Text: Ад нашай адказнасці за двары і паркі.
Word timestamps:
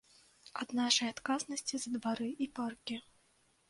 Ад 0.63 0.73
нашай 0.79 1.13
адказнасці 1.15 1.75
за 1.87 1.95
двары 1.99 2.29
і 2.47 2.53
паркі. 2.61 2.95